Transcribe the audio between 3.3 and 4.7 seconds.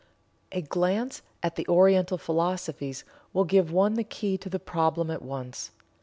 will give one the key to the